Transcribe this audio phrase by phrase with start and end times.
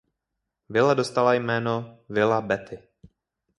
[0.69, 2.79] Vila dostala jméno "Villa Betty".